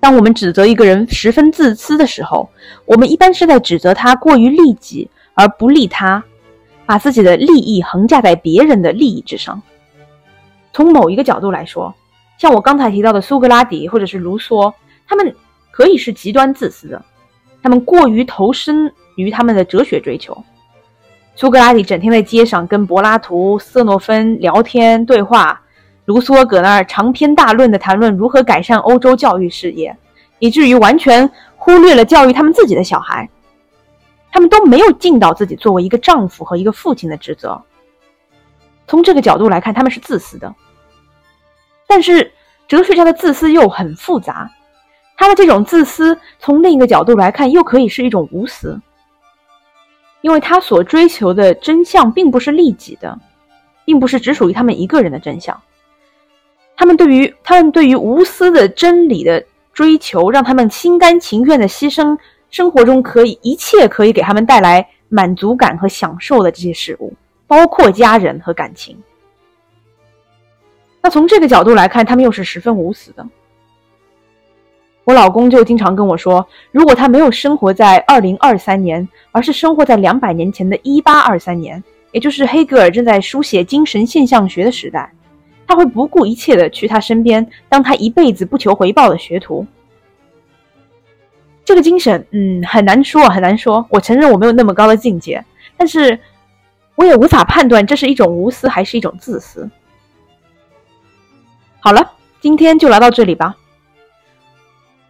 [0.00, 2.50] 当我们指责一个人十分自私的时候，
[2.84, 6.22] 我们一般是在指责他过于利己而不利他，
[6.84, 9.62] 把自己的利益横架在别人的利益之上。
[10.74, 11.94] 从某一个角度来说，
[12.36, 14.74] 像我刚才提到的苏格拉底或者是卢梭，
[15.06, 15.34] 他们
[15.70, 17.02] 可以是极端自私的，
[17.62, 20.36] 他们过于投身于他们的哲学追求。
[21.36, 25.60] 苏格拉底整天在街上跟柏拉图、色诺芬聊天对话，
[26.06, 29.96] 卢梭搁那儿长篇大论的谈论如何改善欧洲教育事业，
[30.40, 33.28] 以至于完全忽略了教育他们自己的小孩。
[34.32, 37.62] 他们都没有尽到自己作为一个丈夫和一个父亲的职责。
[38.86, 40.54] 从这个角度来看，他们是自私的。
[41.86, 42.32] 但是
[42.66, 44.50] 哲学家的自私又很复杂，
[45.16, 48.80] 他的这种自私从另一个角度来看，又可以是一种无私。
[50.22, 53.18] 因为他所追求的真相并不是利己的，
[53.84, 55.60] 并不是只属于他们一个人的真相。
[56.76, 62.18] 他们对于他们对于无私的真理的追求，让他们心甘情愿的牺牲
[62.50, 67.12] 生活中可以一切可以给他们带来满足感和享受的这些事物，
[67.46, 68.96] 包括家人和感情。
[71.02, 73.26] 那从这个角度来看，他们又是十分无私的。
[75.04, 85.12] 我老公就经常跟我说，如果他没有生活在二零二三年，而是生活在两百年前的一八二三年，也就是黑格尔正在书写精神现象学的时代，
[85.66, 89.66] 他会不顾一切的去他身边，当他一辈子不求回报的学徒。
[91.66, 93.86] 这个精神，嗯，很难说，很难说。
[93.90, 95.44] 我承认我没有那么高的境界，
[95.76, 96.18] 但是
[96.96, 99.68] 我也无法判断这是一种无私还是一种自私。
[101.80, 103.56] 好了，今天就聊到这里吧。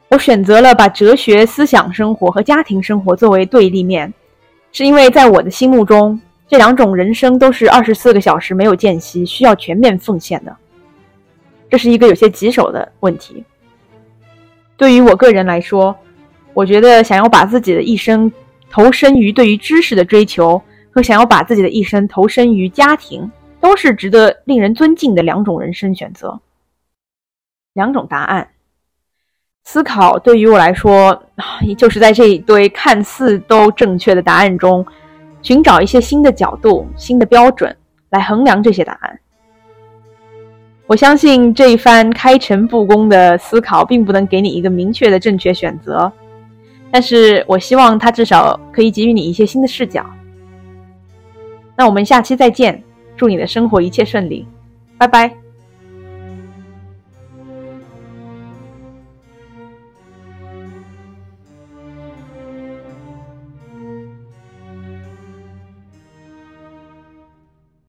[0.08, 4.12] 我选择了把哲学思想生活和家庭生活作为对立面，
[4.72, 10.56] 是因为在我的心目中，这两种人生都是二十四个小时没有间隙，需要全面奉献的。
[11.68, 13.44] 这是一个有些棘手的问题。
[14.76, 15.96] 对于我个人来说，
[16.52, 18.30] 我觉得想要把自己的一生
[18.70, 20.62] 投身于对于知识的追求，
[20.94, 23.28] 和想要把自己的一生投身于家庭，
[23.60, 26.40] 都是值得令人尊敬的两种人生选择，
[27.72, 28.48] 两种答案。
[29.64, 31.20] 思考对于我来说，
[31.76, 34.86] 就是在这一堆看似都正确的答案中，
[35.42, 37.76] 寻找一些新的角度、新的标准
[38.10, 39.18] 来衡量这些答案。
[40.86, 46.12] 我相信这一番开诚布公的思考，并不能给你一个明确的正确选择，
[46.92, 50.04] 但是我希望它至少可以给予你一些新的视角。
[51.76, 52.82] 那我们下期再见，
[53.16, 54.46] 祝你的生活一切顺利，
[54.96, 55.43] 拜拜。